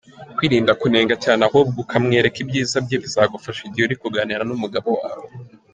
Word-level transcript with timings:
Kwirinda 0.37 0.71
kunenga 0.81 1.15
cyane 1.23 1.41
ahubwo 1.47 1.77
ukamwereka 1.83 2.37
ibyiza 2.43 2.77
bye 2.85 2.97
bizagufasha 3.03 3.61
igihe 3.65 3.83
uri 3.85 3.95
kuganira 4.01 4.41
n’umugabo 4.45 4.89
wawe. 5.01 5.27